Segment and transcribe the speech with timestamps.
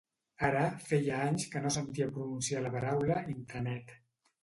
[0.47, 3.99] Ara feia anys que no sentia pronunciar la paraula Intranet.